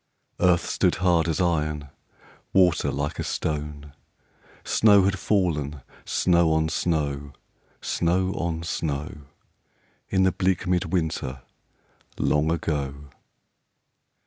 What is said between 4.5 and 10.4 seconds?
Snow had fallen, snow on snow. Snow on snow, In the